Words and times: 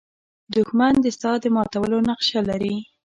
دښمن 0.53 0.93
د 1.03 1.05
ستا 1.15 1.31
د 1.41 1.45
ماتولو 1.55 1.97
نقشه 2.09 2.39
لري 2.49 2.75